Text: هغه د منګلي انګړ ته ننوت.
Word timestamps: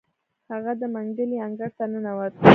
هغه 0.51 0.71
د 0.79 0.83
منګلي 0.93 1.37
انګړ 1.45 1.69
ته 1.77 1.83
ننوت. 1.91 2.33